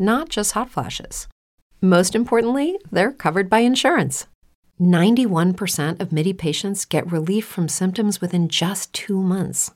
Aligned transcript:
not 0.00 0.28
just 0.28 0.52
hot 0.52 0.70
flashes. 0.70 1.28
Most 1.80 2.14
importantly, 2.14 2.78
they're 2.90 3.12
covered 3.12 3.48
by 3.48 3.60
insurance. 3.60 4.26
91% 4.80 6.00
of 6.00 6.12
MIDI 6.12 6.32
patients 6.32 6.84
get 6.84 7.12
relief 7.12 7.44
from 7.44 7.68
symptoms 7.68 8.20
within 8.20 8.48
just 8.48 8.92
two 8.92 9.20
months. 9.22 9.70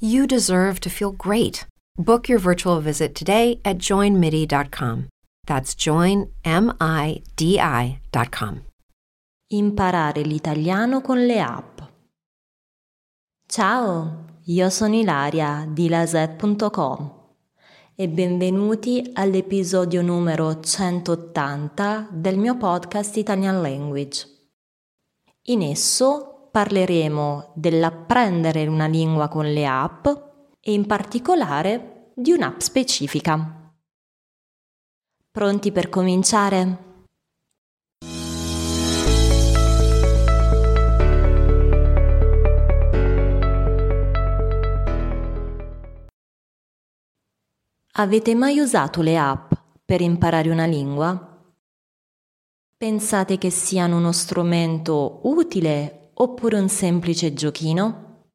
You 0.00 0.26
deserve 0.26 0.80
to 0.80 0.90
feel 0.90 1.12
great. 1.12 1.64
Book 1.96 2.28
your 2.28 2.38
virtual 2.38 2.80
visit 2.80 3.14
today 3.14 3.60
at 3.64 3.78
joinmidi.com. 3.78 5.08
That's 5.46 5.74
joinmidi.com. 5.74 6.32
Imparare 9.50 10.22
l'italiano 10.22 11.00
con 11.00 11.26
le 11.26 11.38
app. 11.38 11.80
Ciao, 13.46 14.24
io 14.44 14.68
sono 14.68 14.94
Ilaria 14.94 15.66
di 15.66 15.88
laset.com 15.88 17.17
e 18.00 18.08
benvenuti 18.08 19.10
all'episodio 19.14 20.02
numero 20.02 20.60
180 20.60 22.10
del 22.12 22.38
mio 22.38 22.56
podcast 22.56 23.16
Italian 23.16 23.60
Language. 23.60 24.24
In 25.46 25.62
esso 25.62 26.48
parleremo 26.52 27.54
dell'apprendere 27.56 28.68
una 28.68 28.86
lingua 28.86 29.26
con 29.26 29.52
le 29.52 29.66
app 29.66 30.06
e 30.60 30.72
in 30.72 30.86
particolare 30.86 32.12
di 32.14 32.30
un'app 32.30 32.60
specifica. 32.60 33.74
Pronti 35.32 35.72
per 35.72 35.88
cominciare? 35.88 36.87
Avete 48.00 48.36
mai 48.36 48.60
usato 48.60 49.02
le 49.02 49.18
app 49.18 49.52
per 49.84 50.00
imparare 50.00 50.50
una 50.50 50.66
lingua? 50.66 51.42
Pensate 52.76 53.38
che 53.38 53.50
siano 53.50 53.96
uno 53.96 54.12
strumento 54.12 55.22
utile 55.24 56.10
oppure 56.14 56.60
un 56.60 56.68
semplice 56.68 57.32
giochino? 57.32 58.26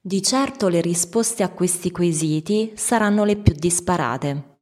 Di 0.00 0.22
certo 0.22 0.68
le 0.68 0.80
risposte 0.80 1.42
a 1.42 1.50
questi 1.50 1.90
quesiti 1.90 2.72
saranno 2.76 3.24
le 3.24 3.36
più 3.36 3.52
disparate. 3.52 4.60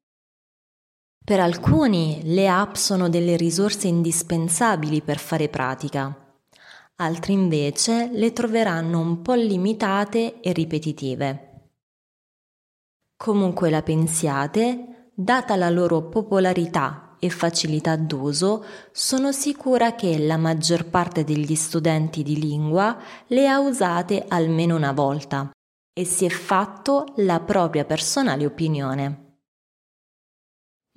Per 1.25 1.38
alcuni 1.38 2.22
le 2.25 2.49
app 2.49 2.75
sono 2.75 3.09
delle 3.09 3.37
risorse 3.37 3.87
indispensabili 3.87 5.03
per 5.03 5.21
fare 5.21 5.49
pratica, 5.49 6.37
altri 6.97 7.33
invece 7.33 8.11
le 8.12 8.33
troveranno 8.33 8.99
un 8.99 9.22
po' 9.22 9.34
limitate 9.34 10.41
e 10.41 10.53
ripetitive. 10.53 11.48
Comunque 13.19 13.69
la 13.69 13.83
pensiate, 13.83 15.11
data 15.12 15.56
la 15.56 15.71
loro 15.71 16.09
popolarità 16.09 17.17
e 17.19 17.31
facilità 17.31 17.97
d'uso, 17.97 18.65
sono 18.93 19.33
sicura 19.33 19.97
che 19.97 20.17
la 20.21 20.37
maggior 20.37 20.89
parte 20.89 21.25
degli 21.25 21.56
studenti 21.56 22.23
di 22.23 22.39
lingua 22.39 22.97
le 23.27 23.49
ha 23.49 23.59
usate 23.59 24.25
almeno 24.29 24.77
una 24.77 24.93
volta 24.93 25.51
e 25.93 26.05
si 26.05 26.27
è 26.27 26.29
fatto 26.29 27.06
la 27.17 27.41
propria 27.41 27.84
personale 27.84 28.47
opinione. 28.47 29.41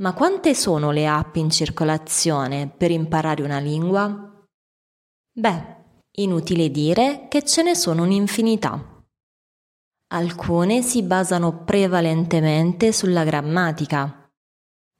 Ma 0.01 0.13
quante 0.13 0.53
sono 0.53 0.91
le 0.91 1.07
app 1.07 1.37
in 1.37 1.49
circolazione 1.49 2.69
per 2.69 2.91
imparare 2.91 3.41
una 3.41 3.57
lingua? 3.57 4.45
Beh, 5.33 5.75
inutile 6.17 6.69
dire 6.69 7.25
che 7.29 7.43
ce 7.43 7.63
ne 7.63 7.73
sono 7.73 8.03
un'infinità. 8.03 8.90
Alcune 10.13 10.81
si 10.81 11.03
basano 11.03 11.63
prevalentemente 11.63 12.91
sulla 12.91 13.23
grammatica, 13.23 14.29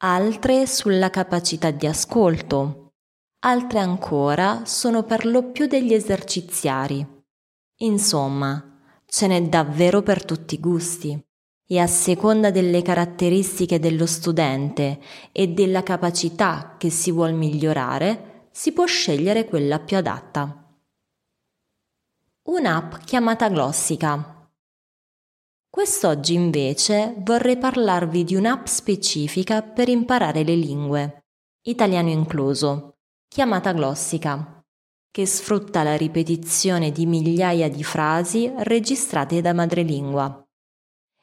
altre 0.04 0.66
sulla 0.66 1.10
capacità 1.10 1.70
di 1.70 1.86
ascolto, 1.86 2.94
altre 3.40 3.80
ancora 3.80 4.62
sono 4.64 5.04
per 5.04 5.26
lo 5.26 5.52
più 5.52 5.68
degli 5.68 5.94
eserciziari. 5.94 7.06
Insomma, 7.80 8.80
ce 9.06 9.28
n'è 9.28 9.42
davvero 9.50 10.02
per 10.02 10.24
tutti 10.24 10.54
i 10.54 10.62
gusti 10.62 11.22
e 11.68 11.80
a 11.80 11.88
seconda 11.88 12.50
delle 12.50 12.82
caratteristiche 12.82 13.80
dello 13.80 14.06
studente 14.06 15.02
e 15.34 15.50
della 15.50 15.84
capacità 15.84 16.76
che 16.78 16.90
si 16.90 17.12
vuol 17.12 17.34
migliorare, 17.34 18.48
si 18.52 18.72
può 18.72 18.86
scegliere 18.86 19.44
quella 19.44 19.80
più 19.80 19.98
adatta. 19.98 20.74
Un'app 22.44 22.96
chiamata 23.04 23.50
Glossica 23.50 24.31
Quest'oggi 25.72 26.34
invece 26.34 27.16
vorrei 27.20 27.58
parlarvi 27.58 28.26
di 28.26 28.36
un'app 28.36 28.66
specifica 28.66 29.62
per 29.62 29.88
imparare 29.88 30.44
le 30.44 30.54
lingue, 30.54 31.24
italiano 31.62 32.09
incluso, 32.09 32.98
chiamata 33.30 33.72
Glossica, 33.72 34.62
che 35.09 35.26
sfrutta 35.26 35.82
la 35.84 35.96
ripetizione 35.96 36.92
di 36.92 37.06
migliaia 37.06 37.70
di 37.70 37.86
frasi 37.86 38.52
registrate 38.58 39.40
da 39.40 39.54
madrelingua. 39.54 40.46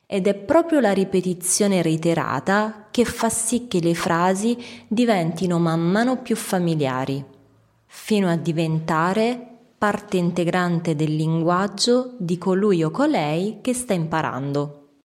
Ed 0.07 0.27
è 0.27 0.35
proprio 0.35 0.81
la 0.81 0.93
ripetizione 0.93 1.83
reiterata 1.83 2.89
che 2.91 3.05
fa 3.05 3.29
sì 3.29 3.69
che 3.69 3.81
le 3.81 3.95
frasi 3.95 4.57
diventino 4.89 5.59
man 5.59 5.81
mano 5.81 6.23
più 6.23 6.37
familiari, 6.37 7.23
fino 7.85 8.31
a 8.31 8.37
diventare 8.37 9.48
parte 9.79 10.17
integrante 10.17 10.97
del 10.97 11.15
linguaggio 11.15 12.17
di 12.19 12.37
colui 12.37 12.83
o 12.83 12.91
colei 12.91 13.61
che 13.63 13.73
sta 13.73 13.93
imparando. 13.93 14.97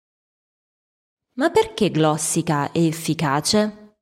Ma 1.36 1.52
perché 1.52 1.92
glossica 1.92 2.72
è 2.72 2.80
efficace? 2.80 3.98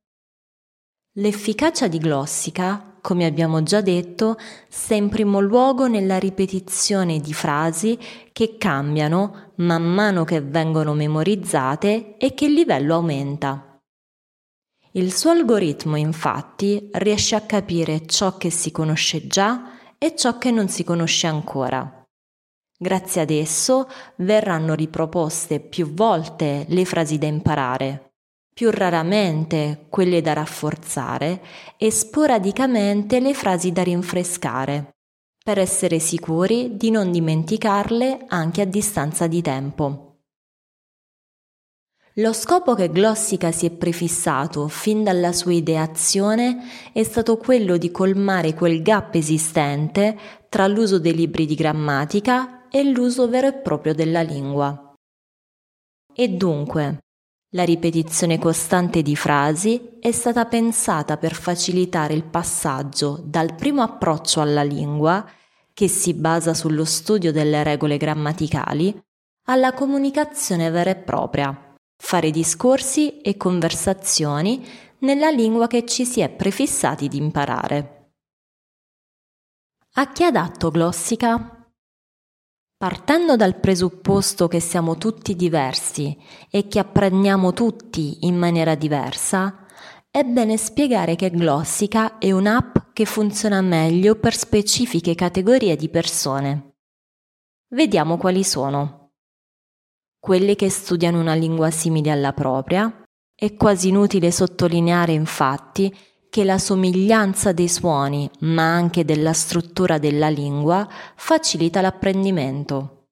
L'efficacia 1.16 1.88
di 1.88 1.98
glossica, 1.98 2.96
come 3.02 3.26
abbiamo 3.26 3.62
già 3.62 3.82
detto, 3.82 4.38
sta 4.68 4.94
in 4.94 5.10
primo 5.10 5.40
luogo 5.40 5.88
nella 5.88 6.18
ripetizione 6.18 7.20
di 7.20 7.34
frasi 7.34 7.98
che 8.32 8.56
cambiano 8.56 9.52
man 9.56 9.82
mano 9.82 10.24
che 10.24 10.40
vengono 10.40 10.94
memorizzate 10.94 12.16
e 12.16 12.32
che 12.32 12.46
il 12.46 12.54
livello 12.54 12.94
aumenta. 12.94 13.78
Il 14.92 15.12
suo 15.12 15.30
algoritmo 15.30 15.96
infatti 15.96 16.88
riesce 16.92 17.34
a 17.34 17.42
capire 17.42 18.06
ciò 18.06 18.38
che 18.38 18.48
si 18.50 18.70
conosce 18.70 19.26
già 19.26 19.71
e 20.02 20.16
ciò 20.16 20.36
che 20.36 20.50
non 20.50 20.66
si 20.66 20.82
conosce 20.82 21.28
ancora. 21.28 22.04
Grazie 22.76 23.20
ad 23.20 23.30
esso 23.30 23.88
verranno 24.16 24.74
riproposte 24.74 25.60
più 25.60 25.94
volte 25.94 26.64
le 26.66 26.84
frasi 26.84 27.18
da 27.18 27.28
imparare, 27.28 28.14
più 28.52 28.70
raramente 28.70 29.86
quelle 29.88 30.20
da 30.20 30.32
rafforzare 30.32 31.40
e 31.76 31.92
sporadicamente 31.92 33.20
le 33.20 33.32
frasi 33.32 33.70
da 33.70 33.84
rinfrescare, 33.84 34.96
per 35.44 35.60
essere 35.60 36.00
sicuri 36.00 36.76
di 36.76 36.90
non 36.90 37.12
dimenticarle 37.12 38.24
anche 38.26 38.62
a 38.62 38.66
distanza 38.66 39.28
di 39.28 39.40
tempo. 39.40 40.11
Lo 42.16 42.34
scopo 42.34 42.74
che 42.74 42.90
Glossica 42.90 43.52
si 43.52 43.64
è 43.64 43.70
prefissato 43.70 44.68
fin 44.68 45.02
dalla 45.02 45.32
sua 45.32 45.54
ideazione 45.54 46.58
è 46.92 47.02
stato 47.04 47.38
quello 47.38 47.78
di 47.78 47.90
colmare 47.90 48.52
quel 48.52 48.82
gap 48.82 49.14
esistente 49.14 50.18
tra 50.50 50.66
l'uso 50.66 50.98
dei 50.98 51.14
libri 51.14 51.46
di 51.46 51.54
grammatica 51.54 52.68
e 52.68 52.84
l'uso 52.84 53.28
vero 53.28 53.46
e 53.46 53.54
proprio 53.54 53.94
della 53.94 54.20
lingua. 54.20 54.94
E 56.14 56.28
dunque, 56.28 56.98
la 57.54 57.64
ripetizione 57.64 58.38
costante 58.38 59.00
di 59.00 59.16
frasi 59.16 59.96
è 59.98 60.12
stata 60.12 60.44
pensata 60.44 61.16
per 61.16 61.32
facilitare 61.32 62.12
il 62.12 62.24
passaggio 62.24 63.22
dal 63.24 63.54
primo 63.54 63.80
approccio 63.80 64.42
alla 64.42 64.62
lingua, 64.62 65.26
che 65.72 65.88
si 65.88 66.12
basa 66.12 66.52
sullo 66.52 66.84
studio 66.84 67.32
delle 67.32 67.62
regole 67.62 67.96
grammaticali, 67.96 69.02
alla 69.46 69.72
comunicazione 69.72 70.68
vera 70.68 70.90
e 70.90 70.96
propria 70.96 71.70
fare 72.04 72.32
discorsi 72.32 73.20
e 73.20 73.36
conversazioni 73.36 74.66
nella 74.98 75.30
lingua 75.30 75.68
che 75.68 75.86
ci 75.86 76.04
si 76.04 76.20
è 76.20 76.28
prefissati 76.28 77.06
di 77.06 77.16
imparare. 77.16 78.10
A 79.94 80.10
chi 80.10 80.24
adatto 80.24 80.70
Glossica? 80.70 81.64
Partendo 82.76 83.36
dal 83.36 83.58
presupposto 83.60 84.48
che 84.48 84.58
siamo 84.58 84.98
tutti 84.98 85.36
diversi 85.36 86.18
e 86.50 86.66
che 86.66 86.80
apprendiamo 86.80 87.52
tutti 87.52 88.26
in 88.26 88.36
maniera 88.36 88.74
diversa, 88.74 89.64
è 90.10 90.24
bene 90.24 90.56
spiegare 90.56 91.14
che 91.14 91.30
Glossica 91.30 92.18
è 92.18 92.32
un'app 92.32 92.92
che 92.92 93.04
funziona 93.04 93.60
meglio 93.62 94.16
per 94.16 94.34
specifiche 94.34 95.14
categorie 95.14 95.76
di 95.76 95.88
persone. 95.88 96.74
Vediamo 97.68 98.18
quali 98.18 98.42
sono 98.42 99.01
quelle 100.22 100.54
che 100.54 100.70
studiano 100.70 101.18
una 101.18 101.34
lingua 101.34 101.72
simile 101.72 102.12
alla 102.12 102.32
propria. 102.32 103.02
È 103.34 103.54
quasi 103.54 103.88
inutile 103.88 104.30
sottolineare 104.30 105.10
infatti 105.10 105.92
che 106.30 106.44
la 106.44 106.58
somiglianza 106.58 107.50
dei 107.50 107.66
suoni, 107.66 108.30
ma 108.42 108.72
anche 108.72 109.04
della 109.04 109.32
struttura 109.32 109.98
della 109.98 110.28
lingua, 110.28 110.88
facilita 111.16 111.80
l'apprendimento. 111.80 113.06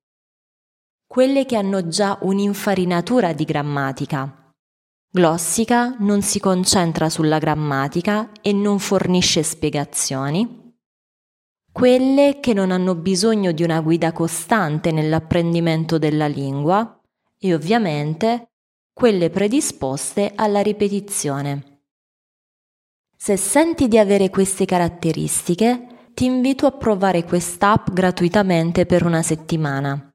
Quelle 1.05 1.47
che 1.47 1.57
hanno 1.57 1.89
già 1.89 2.17
un'infarinatura 2.23 3.33
di 3.33 3.45
grammatica. 3.45 4.53
Glossica 5.11 5.97
non 5.99 6.23
si 6.23 6.39
concentra 6.39 7.11
sulla 7.11 7.39
grammatica 7.39 8.31
e 8.41 8.53
non 8.53 8.79
fornisce 8.79 9.43
spiegazioni. 9.43 10.77
Quelle 11.73 12.39
che 12.39 12.53
non 12.53 12.71
hanno 12.71 12.95
bisogno 12.95 13.51
di 13.51 13.65
una 13.65 13.81
guida 13.81 14.13
costante 14.13 14.93
nell'apprendimento 14.93 15.99
della 15.99 16.29
lingua 16.29 16.95
e 17.41 17.55
ovviamente 17.55 18.51
quelle 18.93 19.31
predisposte 19.31 20.33
alla 20.35 20.61
ripetizione. 20.61 21.85
Se 23.17 23.37
senti 23.37 23.89
di 23.89 23.99
avere 23.99 24.29
queste 24.29 24.67
caratteristiche, 24.67 26.11
ti 26.13 26.27
invito 26.27 26.67
a 26.67 26.73
provare 26.73 27.25
quest'app 27.25 27.91
gratuitamente 27.91 28.85
per 28.85 29.05
una 29.05 29.23
settimana. 29.23 30.11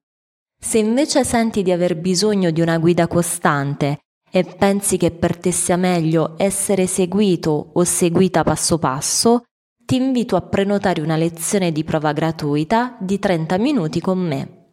Se 0.60 0.78
invece 0.78 1.24
senti 1.24 1.64
di 1.64 1.72
aver 1.72 1.98
bisogno 1.98 2.52
di 2.52 2.62
una 2.62 2.78
guida 2.78 3.08
costante 3.08 4.00
e 4.32 4.44
pensi 4.44 4.98
che 4.98 5.12
per 5.12 5.38
te 5.38 5.52
sia 5.52 5.78
meglio 5.78 6.36
essere 6.38 6.88
seguito 6.88 7.72
o 7.74 7.84
seguita 7.84 8.44
passo 8.44 8.78
passo, 8.78 9.44
ti 9.86 9.96
invito 9.96 10.36
a 10.36 10.42
prenotare 10.42 11.02
una 11.02 11.16
lezione 11.16 11.72
di 11.72 11.84
prova 11.84 12.12
gratuita 12.12 12.98
di 13.00 13.20
30 13.20 13.58
minuti 13.58 14.00
con 14.02 14.20
me. 14.20 14.65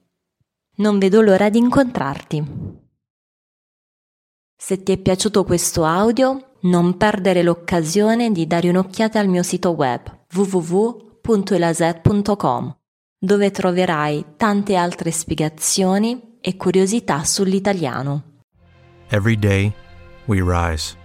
Non 0.74 0.98
vedo 0.98 1.20
l'ora 1.20 1.50
di 1.50 1.58
incontrarti. 1.58 2.42
Se 4.56 4.82
ti 4.82 4.92
è 4.92 4.96
piaciuto 4.96 5.44
questo 5.44 5.84
audio, 5.84 6.54
non 6.60 6.96
perdere 6.96 7.42
l'occasione 7.42 8.32
di 8.32 8.46
dare 8.46 8.70
un'occhiata 8.70 9.18
al 9.18 9.28
mio 9.28 9.42
sito 9.42 9.72
web 9.72 10.00
www.elaset.com, 10.32 12.76
dove 13.18 13.50
troverai 13.50 14.24
tante 14.36 14.76
altre 14.76 15.10
spiegazioni 15.10 16.38
e 16.40 16.56
curiosità 16.56 17.22
sull'italiano. 17.22 18.22
Every 19.08 19.38
day 19.38 19.74
we 20.24 20.40
rise, 20.40 20.96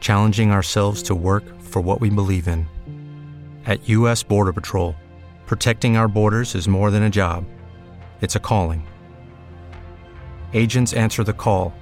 challenging 0.00 0.50
ourselves 0.50 1.00
to 1.02 1.14
work 1.14 1.44
for 1.60 1.80
what 1.80 2.00
we 2.00 2.10
believe 2.10 2.50
in. 2.50 2.66
At 3.66 3.88
US 3.88 4.24
Border 4.24 4.52
Patrol, 4.52 4.96
protecting 5.46 5.96
our 5.96 6.08
borders 6.08 6.54
is 6.54 6.66
more 6.66 6.90
than 6.90 7.04
a 7.04 7.08
job. 7.08 7.44
It's 8.20 8.34
a 8.34 8.40
calling. 8.40 8.82
Agents 10.56 10.92
answer 10.94 11.22
the 11.22 11.32
call, 11.32 11.72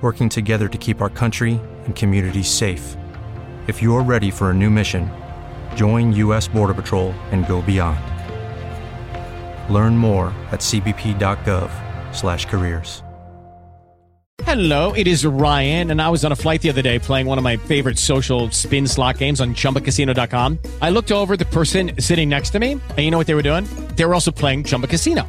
working 0.00 0.30
together 0.30 0.68
to 0.68 0.78
keep 0.78 1.02
our 1.02 1.10
country 1.10 1.60
and 1.84 1.94
communities 1.94 2.48
safe. 2.48 2.96
If 3.66 3.82
you're 3.82 4.02
ready 4.02 4.30
for 4.30 4.50
a 4.50 4.54
new 4.54 4.70
mission, 4.70 5.10
join 5.74 6.14
U.S. 6.14 6.48
Border 6.48 6.72
Patrol 6.74 7.12
and 7.32 7.46
go 7.46 7.60
beyond. 7.60 8.00
Learn 9.70 9.98
more 9.98 10.28
at 10.52 10.60
cbp.gov/careers. 10.60 13.02
Hello, 14.44 14.92
it 14.94 15.06
is 15.06 15.26
Ryan, 15.26 15.90
and 15.90 16.00
I 16.00 16.08
was 16.08 16.24
on 16.24 16.32
a 16.32 16.36
flight 16.36 16.62
the 16.62 16.70
other 16.70 16.80
day 16.80 16.98
playing 16.98 17.26
one 17.26 17.36
of 17.36 17.44
my 17.44 17.58
favorite 17.58 17.98
social 17.98 18.50
spin 18.50 18.86
slot 18.86 19.18
games 19.18 19.42
on 19.42 19.54
ChumbaCasino.com. 19.54 20.58
I 20.80 20.88
looked 20.88 21.12
over 21.12 21.36
the 21.36 21.44
person 21.44 22.00
sitting 22.00 22.30
next 22.30 22.48
to 22.50 22.58
me, 22.58 22.72
and 22.72 22.98
you 22.98 23.10
know 23.10 23.18
what 23.18 23.26
they 23.26 23.34
were 23.34 23.42
doing? 23.42 23.64
They 23.96 24.06
were 24.06 24.14
also 24.14 24.30
playing 24.30 24.64
Chumba 24.64 24.86
Casino. 24.86 25.28